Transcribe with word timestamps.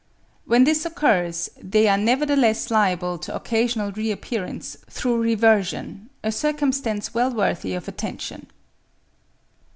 When 0.45 0.63
this 0.63 0.83
occurs, 0.83 1.51
they 1.61 1.87
are 1.87 1.95
nevertheless 1.95 2.71
liable 2.71 3.19
to 3.19 3.35
occasional 3.35 3.91
reappearance 3.91 4.75
through 4.89 5.21
reversion—a 5.21 6.31
circumstance 6.31 7.13
well 7.13 7.31
worthy 7.31 7.75
of 7.75 7.87
attention. 7.87 8.47